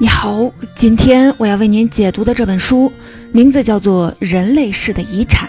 [0.00, 2.92] 你好，今天我要为您解读的这本书
[3.32, 5.48] 名字叫做《人类世的遗产》，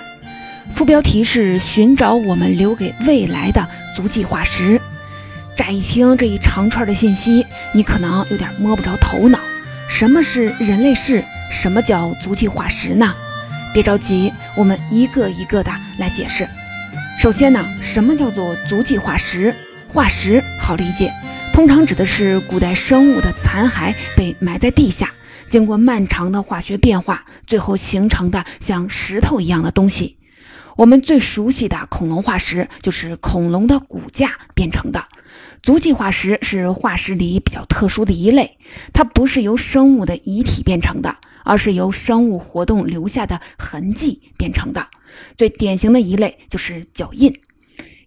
[0.76, 4.82] 副标题是“寻找我们留给未来的足迹化石”。
[5.55, 7.46] 乍一听这一长串的信息，
[7.76, 9.38] 你可能有点摸不着头脑。
[9.88, 11.23] 什么是人类世？
[11.52, 13.13] 什么叫足迹化石呢？
[13.72, 16.48] 别着急，我们一个一个的来解释。
[17.22, 19.54] 首先呢，什么叫做足迹化石？
[19.94, 21.13] 化石好理解。
[21.59, 25.12] 通常指的是古代生物的残骸被埋在地下，
[25.49, 30.16] 经过漫长的化学变化，最后形成的像石头一样的东西。
[30.77, 35.04] 我们最熟悉的恐龙化石就是恐龙的骨架变成的。
[35.62, 38.57] 足迹化石是化石里比较特殊的一类，
[38.94, 44.87] 它不是由生物的遗体变成的，而是由生物活动留下的痕迹变成的。
[45.35, 47.37] 最典型的一类就是脚印。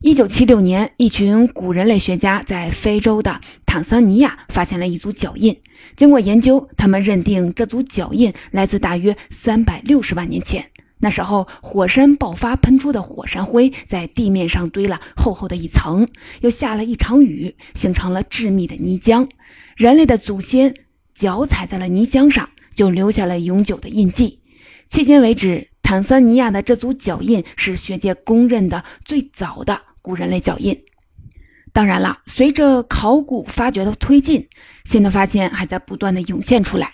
[0.04, 5.56] 一九七六年，一群古人类学家在非洲的坦桑尼亚发现了一组脚印。
[5.94, 10.66] 经过研究，他们认定这组脚印来自大约三百六十万年前。
[10.98, 16.08] 那时候，火山爆发喷出的火山灰在地面上堆了厚厚的一层，
[16.40, 19.28] 又下了一场雨，形成了致密的泥浆。
[19.76, 20.74] 人类的祖先
[21.14, 24.40] 脚踩在了泥浆上，就留下了永久的印记。
[24.90, 29.80] 迄今为止，坦桑尼亚的这组脚印是学界公认的最早的。
[30.02, 30.82] 古人类脚印，
[31.72, 34.48] 当然了，随着考古发掘的推进，
[34.84, 36.92] 新的发现还在不断的涌现出来。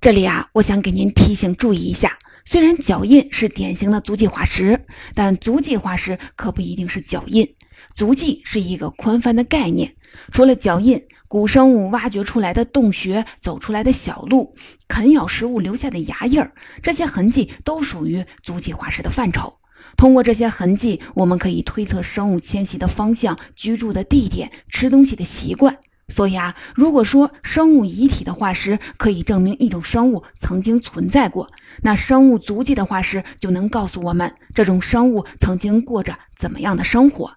[0.00, 7.54] 这里啊，我想给您提醒注意一下：虽然脚印是典型的足迹化石，但足迹化石可不一定是脚印。
[7.94, 9.94] 足迹是一个宽泛的概念，
[10.32, 14.56] 除了脚印，古生物挖掘出来的洞穴、走出来的小路、
[14.88, 19.54] 啃咬食物留下的牙印儿，这些痕迹都属于足迹化石的范畴。
[19.96, 25.78] 通过这些痕迹，我们可以推测生物迁徙的方向、居住的地点、吃东西的习惯。
[26.08, 31.50] 所以啊，如果说生物遗体的化石可以证明一种生物曾经存在过，
[31.80, 37.32] 那生物足迹的化石就能告诉我们这种生物曾经过着怎么样的生活。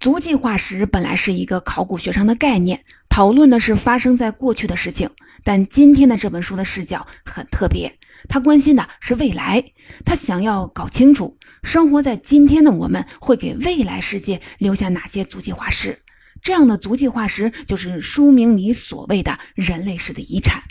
[0.00, 5.08] 足迹化石本来是一个考古学上的概念，讨论的是发生在过去的事情。
[5.44, 7.96] 但今天的这本书的视角很特别，
[8.28, 9.64] 他关心的是未来，
[10.04, 11.38] 他想要搞清楚。
[11.62, 15.98] 生活在今天的我们会给未来世界留下哪些足迹化石？
[16.40, 20.62] 这样的足迹化石就是书名里所谓的人类世的遗产。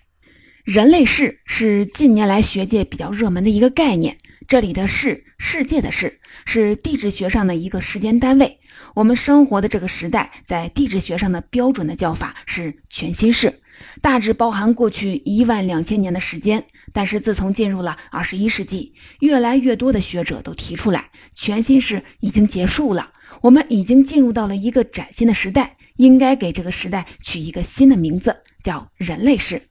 [0.63, 4.17] 人类世是近年来学界比较热门的一个概念。
[4.47, 8.59] 这里的世，世界的世，是地质学上的一个时间单位。
[8.93, 13.59] 我们生活的这个时代，在地质学上的标准的叫法是全新世，
[14.01, 16.65] 大致包含过去一万两千年的时间。
[16.97, 29.61] 但是自从进入了二十一世纪，越来越多的学者都提出来，全新世已经结束了，我们已经进入到了一个崭新的时代，应该给这个时代取一个新的名字，叫人类世。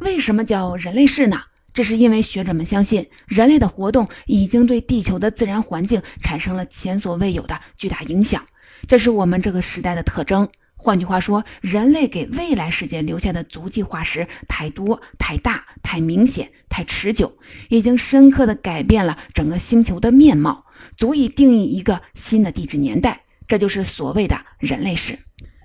[0.00, 1.42] 为什么叫人类世呢？
[1.72, 8.44] 这是因为学者们相信，人类的活动已经对地球的自然环境产生了前所未有的巨大影响，
[8.88, 10.48] 这是我们这个时代的特征。
[10.84, 17.38] 换句话说，人类给未来世界留下的足迹化石太多、太大、太明显、太持久，
[17.70, 23.22] 已经深刻地改变了整个星球的面貌，足以定义一个新的地质年代。
[23.48, 25.18] 这就是所谓的人类史。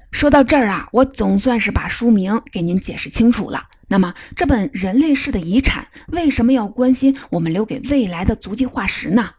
[0.10, 3.64] 说到这儿啊，我总算是把书名给您解释清楚了。
[3.90, 9.32] 那么，这本人类史的遗产为什么要关心我们留给未来的足迹化石呢？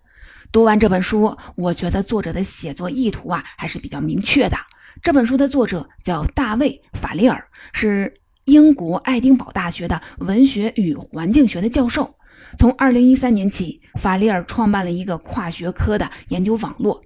[0.52, 4.58] 读完这本书，我觉得作者的写作意图啊还是比较明确的。
[5.02, 8.12] 这本书的作者叫大卫·法利尔，是
[8.44, 12.14] 英国爱丁堡大学的文学与环境学的教授。
[12.58, 17.02] 从2013年起，法利尔创办了一个跨学科的研究网络，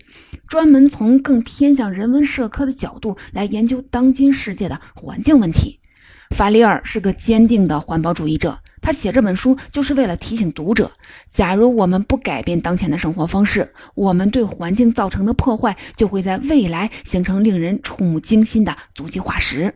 [0.49, 5.79] 专门从更偏向人文社科的角度来研究当今世界的环境问题。
[6.35, 8.59] 法利尔是个坚定的环保主义者。
[8.85, 10.93] 他写这本书就是为了提醒读者：
[11.31, 19.75] 假如我们不改变当前的生活方式，我们对环境造成的破坏就会在未来形成令人触目惊心的足迹化石。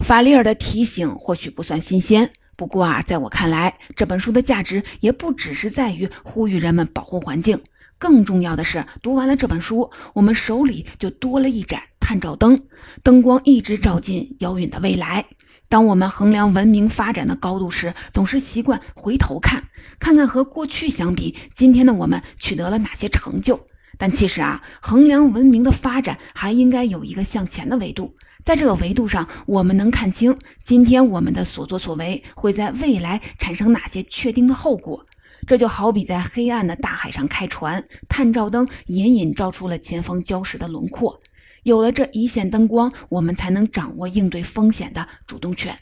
[0.00, 7.58] 法利尔的提醒或许不算新鲜，不过啊，在我看来，这本书的价值也不只是在于呼吁人们保护环境，
[7.96, 12.60] 更重要的是，读完了这本书，我们手里就多了一盏探照灯，
[13.02, 15.24] 灯光一直照进遥远的未来。
[15.68, 19.64] 当我们衡量文明发展的高度时，总是习惯回头看，
[19.98, 23.60] 看看和过去相比，今天的我们取得了哪些成就。
[23.98, 35.04] 但其实啊，衡量文明的发展还应该有一个向前的维度，在这个维度上，我们能看清今天我们的所作所为会在未来产生哪些确定的后果。
[35.46, 41.20] 这就好比在黑暗的大海上开船，探照灯隐隐照出了前方礁石的轮廓。
[41.68, 45.78] 有了这一线灯光，我们才能掌握应对风险的主动权。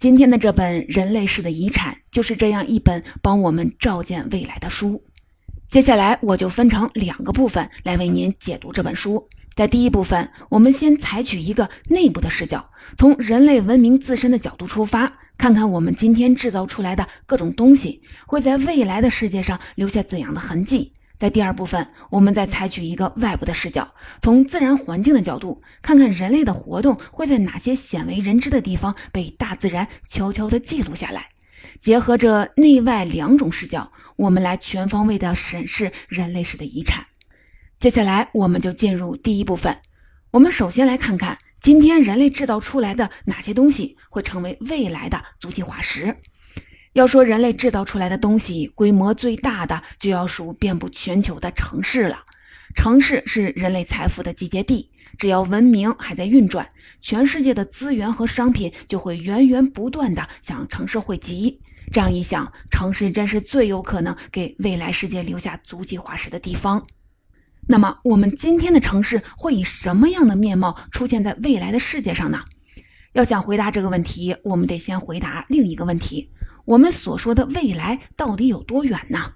[0.00, 5.04] 今天的这本《人类史的遗产》就是这样一本帮我们照见未来的书。
[5.68, 9.28] 接下来我就分成两个部分来为您解读这本书。
[9.54, 12.68] 在第一部分，我们先采取一个内部的视角，
[12.98, 20.94] 从人类文明自身的角度出发，看看我们今天制造出来的各种东西会在未来的世界上留下怎样的痕迹。
[21.18, 31.30] 在第二部分，我们再采取一个外部的视角，从自然环境的角度，看看人类的活动会在哪些鲜为人知的地方被大自然悄悄地记录下来。
[31.80, 37.06] 结合着内外两种视角，我们来全方位地审视人类史的遗产。
[37.80, 39.76] 接下来，我们就进入第一部分。
[40.30, 46.16] 我们首先来看看今天人类制造出来的哪些东西会成为未来的足迹化石。
[46.96, 52.24] 要说人类制造出来的东西规模最大的，就要数遍布全球的城市了。
[52.74, 56.66] 城市是人类财富的集结地，只要文明还在运转，
[57.02, 61.60] 全世界的资源和商品就会源源不断的向城市汇集。
[61.92, 66.82] 这样一想，城市真是最有可能给未来世界留下足迹化石的地方。
[67.68, 72.42] 那么，我们今天的城市会以什么样的面貌出现在未来的世界上呢？
[73.12, 76.30] 要想回答这个问题，我们得先回答另一个问题。
[76.66, 79.34] 我们所说的未来到底有多远呢？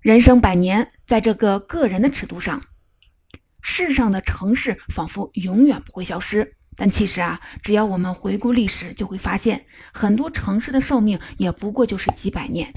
[0.00, 2.62] 人生百年，在这个个人的尺度上，
[3.60, 6.54] 世上的城市仿佛永远不会消失。
[6.76, 12.72] 但其实啊，只要我们回顾历史，就会发现很多城市的寿命也不过就是几百年。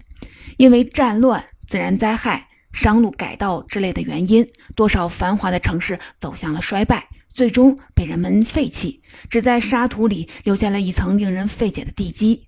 [0.58, 12.48] 因为战乱、自然灾害、商路改道之类的原因，多少繁华的城市走向了衰败，最终被人们废弃，只在沙土里留下了一层令人费解的地基。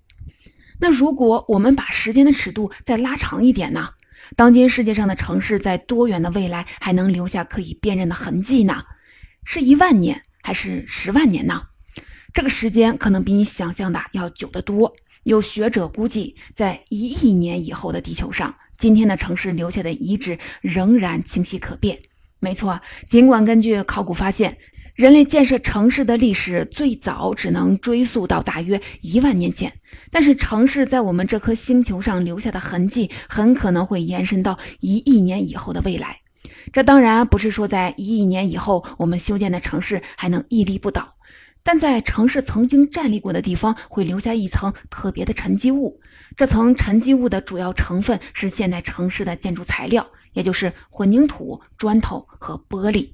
[0.78, 3.90] 那如果我们把时间的尺度再拉长一点呢？
[4.34, 8.84] 当今世界上的城市在多远的未来还能留下可以辨认的痕迹呢？
[9.44, 11.62] 是一万年还是十万年呢？
[12.34, 14.92] 这个时间可能比你想象的要久得多。
[15.22, 21.98] 有学者估计，在一亿年以后的地球上，今天的城市留下的遗址仍然清晰可辨。
[22.38, 24.58] 没错，尽管根据考古发现，
[24.96, 29.70] 人类建设城市的历史最早只能追溯到大约一万年前。
[30.10, 36.20] 但是，城市在我们这颗星球上留下的痕迹，很可能会延伸到一亿年以后的未来。
[36.72, 41.14] 这当然不是说在一亿年以后，我们修建的城市还能屹立不倒，
[41.62, 46.00] 但在城市曾经站立过的地方，会留下一层特别的沉积物。
[46.38, 53.10] 这层沉积物的主要成分是现代城市的建筑材料，也就是混凝土、砖头和玻璃。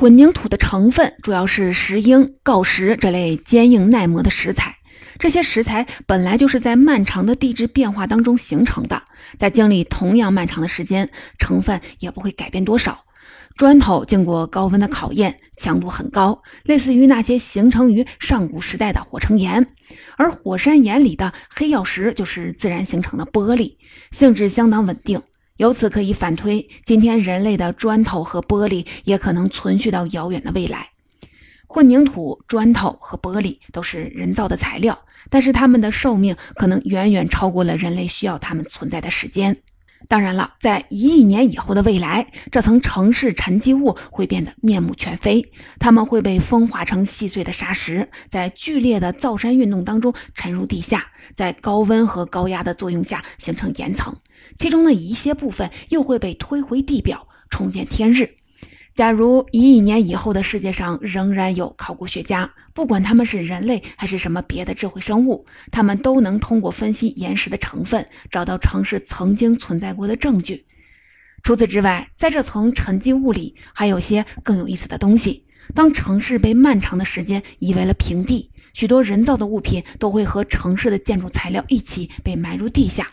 [0.00, 4.74] 混凝土的成分主要是石英、锆石这类坚硬耐磨的石材。
[5.18, 9.02] 这些石材本来就是在漫长的地质变化当中形成的，
[9.38, 13.04] 在经历同样漫长的时间，成分也不会改变多少。
[13.58, 19.62] 砖头经过高温的考验，强度很高，类似于那些形成于上古时代的火成岩；
[20.16, 23.76] 而火山岩里的黑曜石就是自然形成的玻璃，
[24.12, 25.20] 性质相当稳定。
[25.60, 30.88] 由此可以反推，今天人类的砖头和玻璃也可能存续到遥远的未来。
[31.66, 34.98] 混凝土、砖头和玻璃都是人造的材料。
[35.28, 39.54] 但是它们的寿命可能远远超过了人类需要它们存在的时间。
[40.08, 51.04] 当然了，在一亿年以后的未来，这层城市沉积物会变得面目全非，它们会被风化成细碎的沙石，在剧烈的造山运动当中沉入地下，
[51.36, 54.16] 在高温和高压的作用下形成岩层，
[54.58, 58.34] 其中的一些部分又会被推回地表，重见天日。
[58.92, 70.66] 假如一亿年以后的世界上仍然有考古学家，不管他们是人类还是什么别的智慧生物，他们都能通过分析岩石的成分，找到城市曾经存在过的证据。
[71.42, 75.46] 除此之外，在这层沉积物里还有些更有意思的东西。
[75.72, 83.06] 当城市被漫长的时间夷为了平地，许多人造的物品都会和城市的建筑材料一起被埋入地下。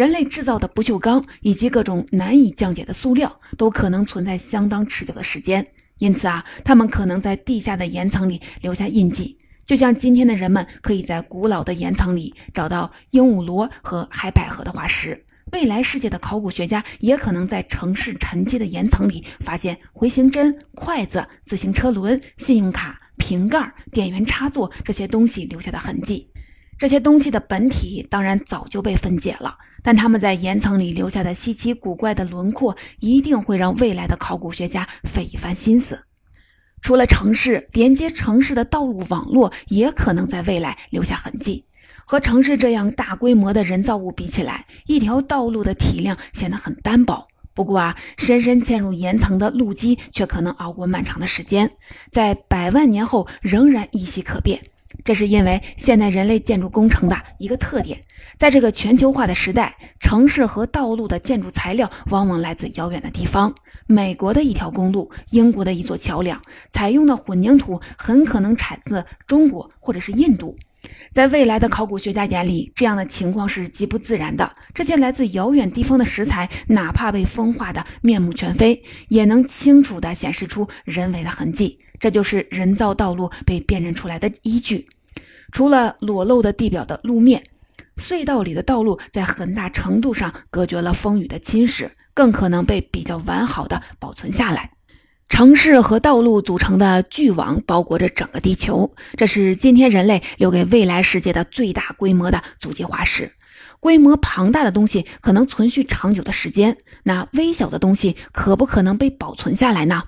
[0.00, 5.62] 人类制造的不锈钢以及各种难以降解的塑料都可能存在相当持久的时间，
[5.98, 15.22] 因此啊，它们可能在地下的岩层里留下印记，就像今天的人们可以在古老的岩层里找到鹦鹉螺和海百合的化石。
[15.52, 26.26] 未来世界的考古学家也可能在城市沉积的岩层里发现回形针、筷子、自行车轮、信用卡、瓶盖、电源插座这些东西留下的痕迹。
[26.78, 29.58] 这些东西的本体当然早就被分解了。
[29.82, 36.02] 但他们在岩层里留下的稀奇古怪的轮廓，一定会让未来的考古学家费一番心思。
[36.82, 41.64] 除了城市，连接城市的道路网络也可能在未来留下痕迹。
[42.06, 47.28] 和城市这样大规模的人造物比起来，一条道路的体量显得很单薄。
[47.52, 51.70] 不过啊，深深嵌入岩层的路基却可能熬过漫长的时间，
[52.10, 54.60] 在百万年后仍然依稀可辨。
[55.04, 58.00] 这是因为现代人类建筑工程的一个特点，
[58.38, 63.54] 在这个全球化的时代，城市和道路的建筑材料往往来自遥远的地方。
[63.86, 66.40] 美国的一条公路，英国的一座桥梁，
[66.72, 70.56] 采用的混凝土很可能产自中国或者是印度。
[71.12, 74.54] 在未来的考古学家眼里，这样的情况是极不自然的。
[74.72, 81.80] 这些来自遥远地方的石材，哪怕被风化的面目全非，也能清楚地显示出人为的痕迹。
[82.00, 84.88] 这就是人造道路被辨认出来的依据。
[85.52, 87.44] 除了裸露的地表的路面，
[87.96, 94.70] 隧道里的道路在很大程度上隔绝了风雨的侵蚀，更可能被比较完好的保存下来。
[95.28, 103.32] 城市和道路组成的巨网包裹着整个地球，这是今天人类留给未来世界的最大规模的足迹化石。
[103.78, 110.02] 规模庞大的东西可能存续长久的时间，那微小的东西可不可能被保存下来呢？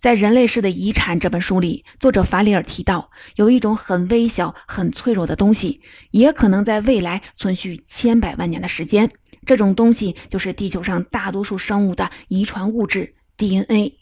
[0.00, 5.80] 在《人类世的遗产》这本书里，作者法里尔提到，有一种很微小、很脆弱的东西，
[6.12, 9.10] 也可能在未来存续千百万年的时间。
[9.44, 13.97] 这种东西就是地球上大多数生物的遗传物质 DNA。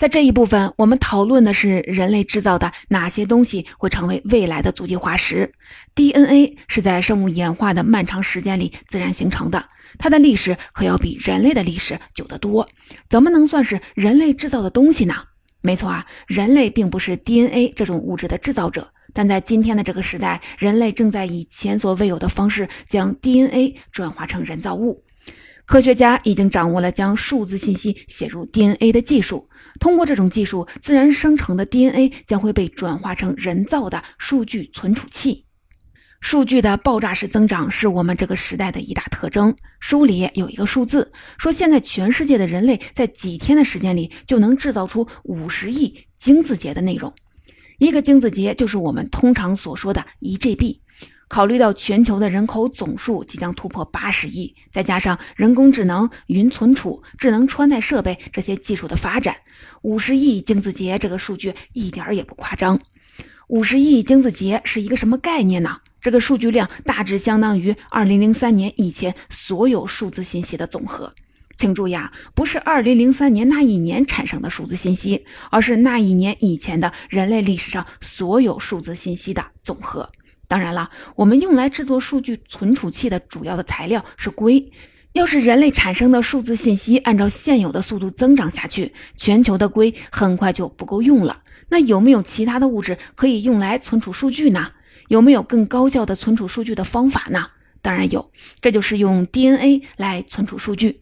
[0.00, 5.52] 在这一部分，我们讨论的是人类制造的哪些东西会成为未来的足迹化石。
[5.94, 9.62] DNA 是在生物演化的漫长时间里自然形成的，
[9.98, 12.66] 它的历史可要比人类的历史久得多。
[13.10, 15.16] 怎么能算是人类制造的东西呢？
[15.60, 25.04] 没错啊，人类并不是 DNA 这种物质的制造者，但在今天的这个时代，人类正在以前所未有的方式将 DNA 转化成人造物。
[25.66, 29.46] 科学家已经掌握了将数字信息写入 DNA 的技术。
[29.78, 35.44] 通过这种技术，自然生成的 DNA 将会被转化成人造的数据存储器。
[36.20, 39.56] 数据的爆炸式增长是我们这个时代的一大特征。
[39.78, 47.14] 书里有一个数字，说现在全世界的人类在几天的时间里就能制造出五十亿精字节的内容。
[47.78, 50.80] 一个精字节就是我们通常所说的一 GB。
[51.26, 59.36] 考虑到全球的人口总数即将突破八十亿，再加上人工智能、云存储、智能穿戴设备这些技术的发展，
[59.82, 62.78] 五十亿精子节这个数据一点也不夸张。
[63.48, 65.80] 五十亿精子节是一个什么概念呢？
[66.00, 71.12] 这个数据量大致相当于二零零三年以前所有数字信息的总和。
[71.56, 80.10] 请注意啊，不是二零零三年那一年产生的数字信息，而是那一年以前的人类历史上所有数字信息的总和。
[80.48, 84.70] 当然了，我们用来制作数据存储器的主要的材料是硅。
[85.12, 91.42] 要是人类产生的数字信息按照现有的速度增长下去，全球的硅很快就不够用了。
[91.68, 94.72] 那有没有其他的物质可以用来存储数据呢？
[95.08, 97.48] 有没有更高效的存储数据的方法呢？
[97.82, 101.00] 当然有，这就是用 DNA 来存储数据。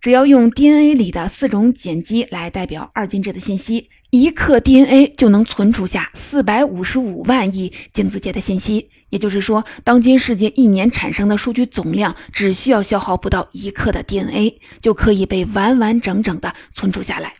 [0.00, 3.88] 只要用 DNA 里的四种碱基来代表二进制的信息。
[4.10, 17.34] 一克 DNA 就能存储下四百五十五万亿精子节的信息，也就是说，当今世界一年产生的数据总量只需要消耗不到一克的 DNA，就可以被完完整整的存储下来。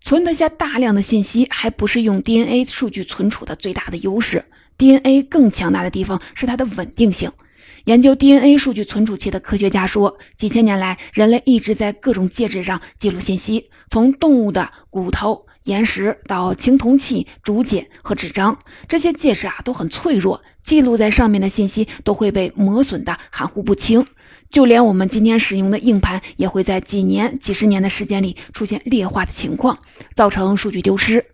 [0.00, 4.46] 存得下大量的信息，还不是用 DNA 数据存储的最大的优势。
[4.78, 7.30] DNA 更强大的地方是它的稳定性。
[7.84, 15.44] 研究 DNA 数据存储器的科学家说，几千年来，人类一直在各种介质上记录信息，从动物的骨头。
[15.64, 18.58] 岩石到青铜器、竹简和纸张，
[18.88, 24.06] 这些介质啊都很脆弱，记录在上面的信息都会被磨损的含糊不清。
[24.50, 29.78] 就连我们今天使用的硬盘，也会在几年、几十年的时间里出现劣化的情况，
[30.16, 31.24] 造成数据丢失。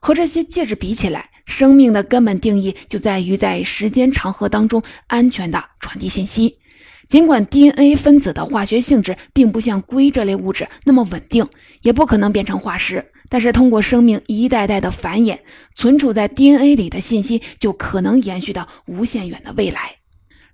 [0.00, 6.58] 和这些介质比起来，生命的根本定义就在于在时间长河当中安全的传递信息。
[7.08, 11.46] 尽管 DNA 分子的化学性质并不像硅这类物质那么稳定，
[11.82, 13.04] 也不可能变成化石。
[13.32, 15.38] 但是，通过生命一代代的繁衍，
[15.74, 19.96] 存储在 DNA 里的信息就可能延续到无限远的未来。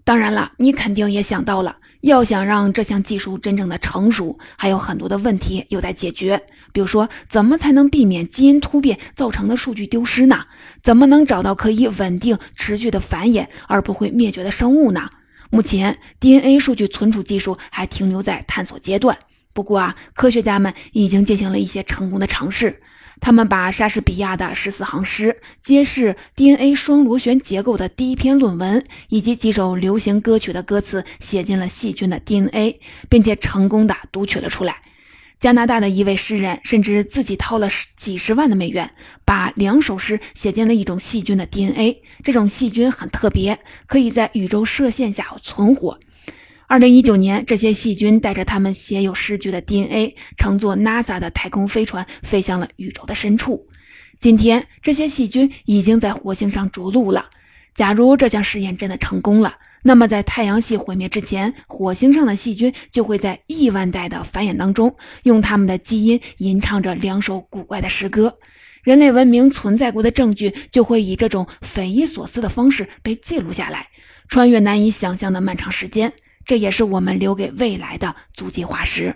[0.05, 6.41] 当然了，你肯定也想到了，要想让这项技术真正的成熟，还有很多的问题有待解决。
[6.73, 10.45] 比如说，怎么才能避免基因突变造成的数据丢失呢？
[10.81, 15.11] 怎么能找到可以稳定持续的繁衍而不会灭绝的生物呢？
[15.51, 19.19] 目前，DNA 数据存储技术还停留在探索阶段。
[19.53, 22.81] 不过啊，科学家们已经进行了一些成功的尝试。
[23.21, 32.79] 他们把莎士比亚的十四行诗、揭示 DNA 双螺旋结构的第一篇论文，以及几首流行歌曲的歌词写进了细菌的 DNA，
[33.09, 34.77] 并且成功的读取了出来。
[35.41, 38.91] 加拿大的一位诗人甚至自己掏了几十万的美元，
[39.25, 42.03] 把两首诗写进了一种细菌的 DNA。
[42.23, 45.99] 这种细菌很特别，可以在宇宙射线下存活。
[46.69, 53.67] 二零一九年，这些细菌带着他们写有诗句的 DNA，乘坐 NASA 的太空飞船飞向了宇宙的深处。
[54.21, 57.31] 今天，这些细菌已经在火星上着陆了。
[57.75, 68.37] 假如这项实验真的成功了，那么在太阳系毁灭之前，火星上的细菌就会在亿万代的繁衍当中，用他们的基因吟唱着两首古怪的诗歌。
[68.83, 73.89] 人类文明存在过的证据就会以这种匪夷所思的方式被记录下来，
[74.29, 76.13] 穿越难以想象的漫长时间。
[76.49, 79.15] 这也是我们留给未来的足迹化石。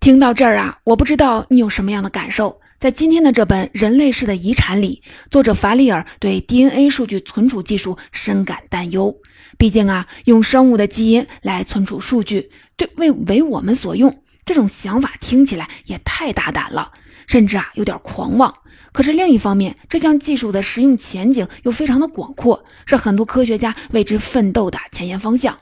[0.00, 2.58] 听到这儿啊，我不知道你有什么样的感受。
[2.80, 9.14] 在今天的这本《人类式的遗产》里，作者法里尔对 DNA 数据存储技术深感担忧。
[9.58, 16.92] 毕竟啊，用生物的基因来存储数据，对为为我们所用，这种想法听起来也太大胆了，
[17.26, 18.54] 甚至啊有点狂妄。
[18.90, 25.58] 可是另一方面，这项技术的实用前景又非常的广阔，是很多科学家为之奋斗的前沿方向。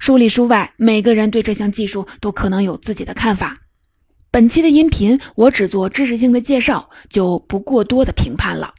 [0.00, 3.58] 书里书外，每个人对这项技术都可能有自己的看法。
[4.30, 8.72] 本期的音频我只做知识性的介绍，就不过多的评判了。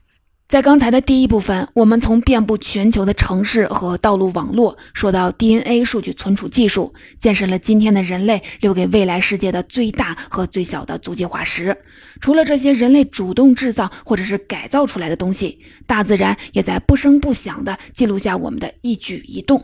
[0.48, 11.78] 在刚才的第一部分，我们从遍布全球的城市和道路网络说到 DNA 数据存储技术，见识了今天的人类留给未来世界的最大和最小的足迹化石。
[12.20, 19.64] 除了这些人类主动制造或者是改造出来的东西，大自然也在不声不响地记录下我们的一举一动。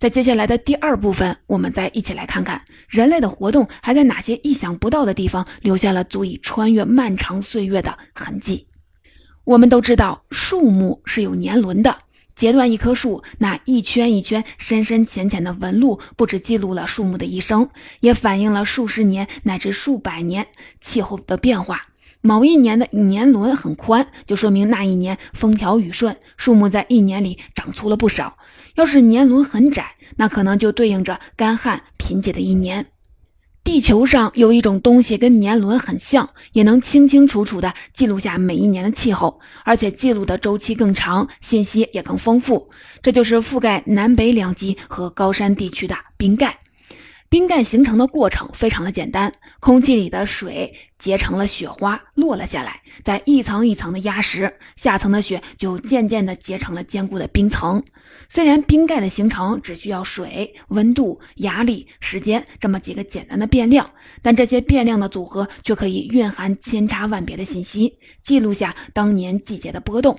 [0.00, 8.66] 在接下来的第二部分，我们再一起来看看人类的活动还在哪些意想不到的地方留下了足以穿越漫长岁月的痕迹。
[9.44, 11.98] 我们都知道，树木是有年轮的。
[12.34, 17.68] 截断一棵树，那一圈一圈、深深浅浅的纹路，不只记录了树木的一生，
[18.00, 20.46] 也反映了数十年乃至数百年
[20.80, 21.82] 气候的变化。
[22.22, 28.38] 某一年的年轮很宽，就说明那一年风调雨顺，树木在一年里长粗了不少。
[28.80, 32.86] 要是年轮很窄，那可能就对应着干旱贫瘠的一年。
[33.62, 42.70] 地球上有一种东西跟年轮很像，也能清清楚楚地记录下每一年的气候，而且记录的周期更长，信息也更丰富。
[43.02, 46.60] 这就是覆盖南北两极和高山地区的冰盖。
[47.28, 57.84] 冰盖形成的过程非常的简单，空气里的水结成了雪花，落了下来，在一层一层的压实，下层的雪就渐渐的结成了坚固的冰层。
[58.32, 63.90] 虽然冰盖的形成只需要水、温度、压力、时间这么几个简单的变量，
[64.22, 70.16] 但这些变量的组合却可以蕴含千差万别的信息，记录下当年季节的波动。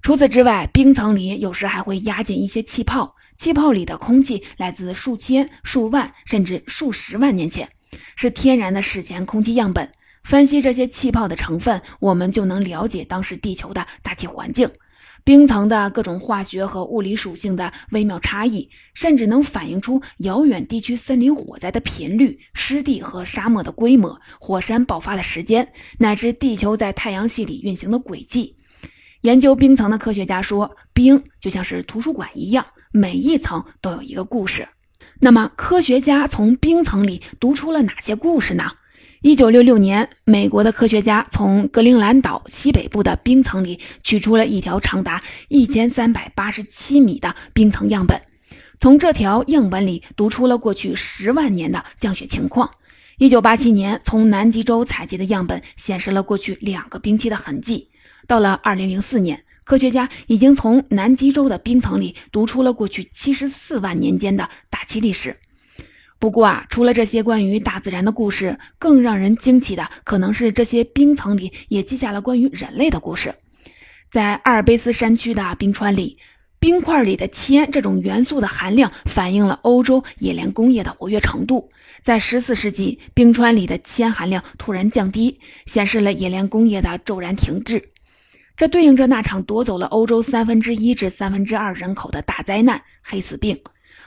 [0.00, 3.14] 除此之外，冰层里有时还会压进一些气泡。
[3.36, 7.68] 气泡里的空气来自数千、数万甚至数十万年前，
[8.16, 9.92] 是天然的史前空气样本。
[10.22, 14.70] 分析这些气泡的成分，我们就能了解当时地球的大气环境、
[15.24, 28.54] 冰层的各种化学和物理属性的微妙差异，甚至能反映出遥远地区森林火灾的频率、湿地和沙漠的规模、火山爆发的时间，乃至地球在太阳系里运行的轨迹。
[29.22, 32.66] 研究冰层的科学家说，冰就像是图书馆一样。
[32.92, 34.68] 每一层都有一个故事，
[35.20, 38.70] 那么科学家从冰层里读出了哪些故事呢？
[39.24, 48.20] 一九六六年，美国的科学家从格陵兰岛西北部的冰层里取出了一条长达一千三百八十七米的冰层样本，
[48.80, 52.70] 从这条样本里读出了过去十万年的降雪情况。
[53.16, 57.88] 一九八七年，从南极洲采集的样本显示了过去两个冰期的痕迹。
[58.26, 59.42] 到了二零零四年。
[59.64, 65.38] 科学家已经从南极洲的冰层里读出了过去七十四万年间的大气历史。
[66.18, 73.34] 不过啊，除了这些关于大自然的故事，更让人惊奇的可能是这些冰层里也记下了关于人类的故事。
[74.10, 76.18] 在阿尔卑斯山区的冰川里，
[76.58, 81.70] 冰块里的铅这种元素的含量反映了欧洲冶炼工业的活跃程度。
[82.00, 87.90] 在十四世纪，冰川里的铅含量突然降低，显示了冶炼工业的骤然停滞。
[88.56, 93.58] 这对应着那场夺走了欧洲三分之一至三分之二人口的大灾难——黑死病。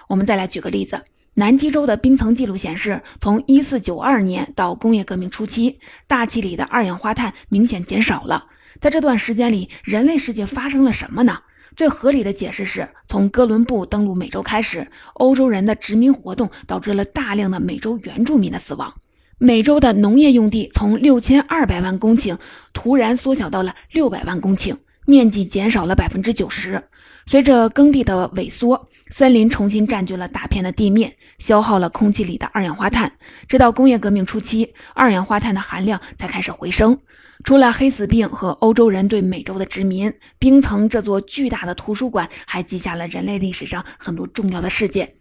[0.08, 1.02] 我们再来举个例子：
[1.40, 8.46] 南极洲的冰层记录显示，从1492年到工业革命初期，大气里的二氧化碳明显减少了。
[8.82, 11.38] 在这段时间里，人类世界发生了什么呢？
[11.76, 18.96] 最合理的解释是从哥伦布登陆美洲开始，欧洲人的殖民活动导致了大量的美洲原住民的死亡。
[19.38, 22.40] 美洲的农业用地从六千二百万公顷
[22.74, 26.84] 突然缩小到了六百万公顷，面积减少了百分之九十。
[27.28, 33.14] 随着耕地的萎缩，森林重新占据了大片的地面，消耗了空气里的二氧化碳。
[33.48, 37.00] 直到工业革命初期，二氧化碳的含量才开始回升。
[37.44, 45.14] 除了黑死病和欧洲人对美洲的殖民，冰层这座巨大的图书馆还记下了人类历史上很多重要的事件。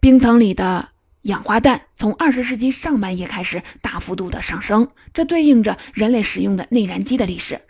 [0.00, 0.88] 冰层里的。
[1.22, 7.60] 氧化氮从二十世纪上半叶开始大幅度的上升，这对应着人类使用的内燃机的历史。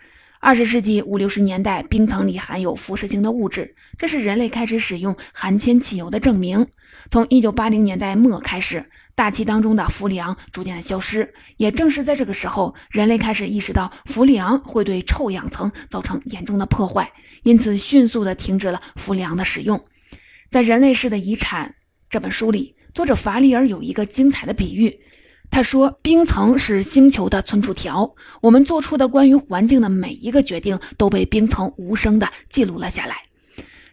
[0.43, 6.67] 二十世纪五六十年代，冰层里含有辐射性的物质，这是人类开始使用含铅汽油的证明。
[7.09, 8.83] 从一九八零年代末开始，
[9.15, 11.33] 大气当中的氟利昂逐渐的消失。
[11.55, 17.09] 也正是在这个时候，人类开始意识到氟利昂会对臭氧层造成严重的破坏，
[17.43, 19.81] 因此迅速的停止了氟利昂的使用。
[20.49, 21.69] 在《人类世的遗产》
[22.09, 24.99] 这本书里，作者法里尔有一个精彩的比喻。
[25.53, 33.17] 他说：“冰层是星球的存储条，我们做出的关于环境的每一个决定都被冰层无声地记录了下来。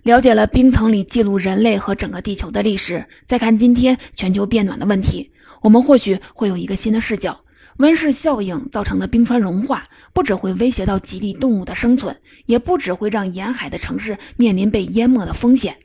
[0.03, 7.38] 了解了冰层里记录人类和整个地球的历史，再看今天全球变暖的问题，我们或许会有一个新的视角。
[7.77, 15.77] 温室效应造成的冰川融化，不只会威胁到极地动物的生存，也不只会让沿海的城市面临被淹没的风险。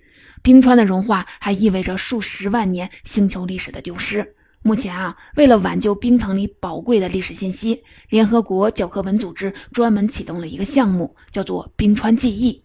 [0.42, 4.36] 冰川的融化还意味着数十万年星球历史的丢失。”
[4.68, 12.64] 目前啊，为了挽救冰层里宝贵的历史信息，联合国教科文组织专门启动了一个项目，叫做“冰川记忆”。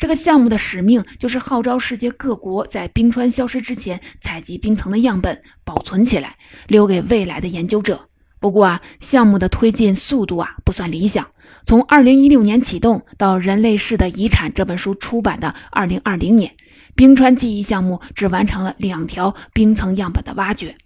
[0.00, 8.08] 这个项目的使命就是号召世界各国在冰川消失之前采集冰层的样本，保存起来，留给未来的研究者。
[8.40, 11.24] 不过啊，项目的推进速度啊不算理想。
[11.64, 16.56] 从2016年启动到《人类世的遗产》这本书出版的2020年，
[16.96, 20.76] 冰川记忆项目只完成了两条冰层样本的挖掘。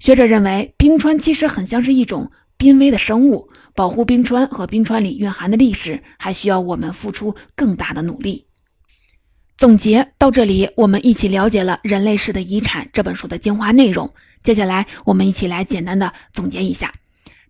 [0.00, 8.46] 学者认为，冰川其实很像是一种濒危的生物，保护冰川和冰川里蕴含的历史，还需要我们付出更大的努力。
[9.58, 14.10] 总结到这里，我们一起了解了《人类世的遗产》这本书的精华内容。
[14.42, 16.94] 接下来，我们一起来简单的总结一下。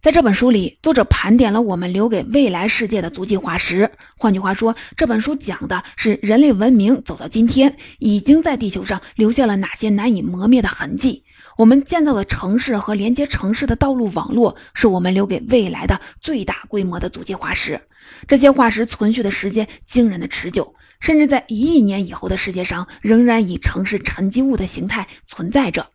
[0.03, 3.93] 在这本书里，作者盘点了我们留给未来世界的足迹化石。
[4.19, 11.23] 换句话说，这本书讲的是人类文明走到今天，已经在地球上留下了哪些难以磨灭的痕迹。
[11.61, 17.83] 我们建造的城市和连接城市的道路网络，是我们留给未来的最大规模的足迹化石。
[18.27, 25.91] 这些化石存续的时间惊人的持久，甚至在一亿年以后的世界上，仍然以城市沉积物的形态存在着。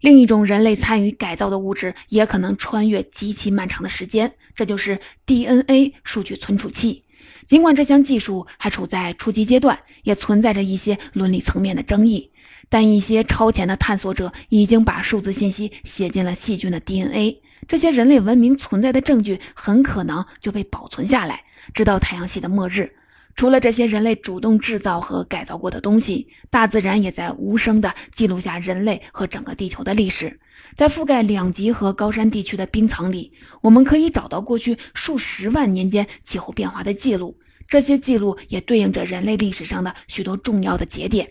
[0.00, 7.02] 另一种人类参与改造的物质，也可能穿越极其漫长的时间，这就是 DNA 数据存储器。
[7.48, 12.30] 尽管这项技术还处在初级阶段，也存在着一些伦理层面的争议。
[12.74, 22.92] 但一些超前的探索者已经把数字信息写进了细菌的 DNA，这些人类文明存在的证据很可能就被保存下来，直到太阳系的末日。
[23.36, 30.40] 除了这些人类主动制造和改造过的东西，大自然也在无声地记录下人类和整个地球的历史。
[30.74, 41.30] 在覆盖两极和高山地区的冰层里，我们可以找到过去数十万年间气候变化的记录，这些记录也对应着人类历史上的许多重要的节点。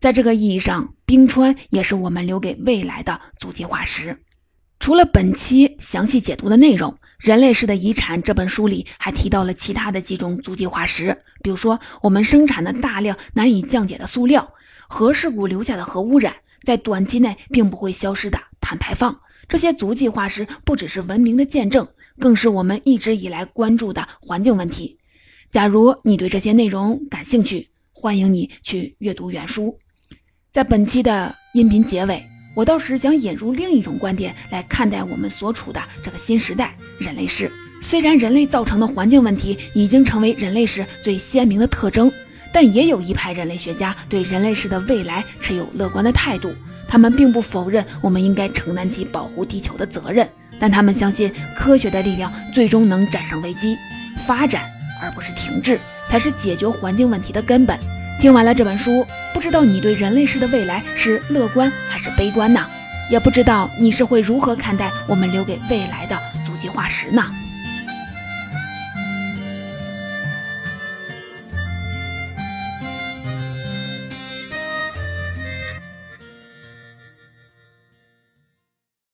[0.00, 4.18] 在这个意义上，冰川也是我们留给未来的足迹化石。
[4.78, 14.52] 除了本期详细解读的内容，《人类世的遗产》这本书里还提到了其他的几种足迹化石，比如说我们生产的大量难以降解的塑料、
[14.86, 19.18] 核事故留下的核污染，在短期内并不会消失的碳排放。
[19.48, 24.98] 这些足迹化石不只是文明的见证，更是我们一直以来关注的环境问题。
[25.50, 29.78] 假如你对这些内容感兴趣，欢迎你去阅读原书。
[30.56, 37.52] 在本期的音频结尾，我倒是想引入另一种观点来看待我们所处的这个新时代——人类世。
[37.82, 42.10] 虽然人类造成的环境问题已经成为人类世最鲜明的特征，
[42.54, 46.54] 但也有一派人类学家对人类世的未来持有乐观的态度。
[46.88, 50.26] 他们并不否认我们应该承担起保护地球的责任，
[50.58, 53.76] 但他们相信科学的力量最终能战胜危机，
[54.26, 54.62] 发展
[55.02, 57.78] 而不是停滞，才是解决环境问题的根本。
[58.18, 62.60] 听完了这本书，不知道你对人类世的未来是乐观还是悲观呢？
[63.08, 67.22] 也不知道你是会如何看待我们留给未来的足迹化石呢？